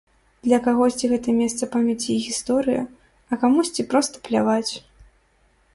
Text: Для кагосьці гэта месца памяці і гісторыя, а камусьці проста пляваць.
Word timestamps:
Для 0.45 0.59
кагосьці 0.67 1.09
гэта 1.11 1.35
месца 1.41 1.69
памяці 1.75 2.07
і 2.15 2.17
гісторыя, 2.27 2.81
а 3.31 3.41
камусьці 3.45 3.87
проста 3.95 4.15
пляваць. 4.29 4.73